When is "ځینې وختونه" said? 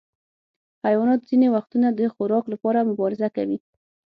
1.29-1.87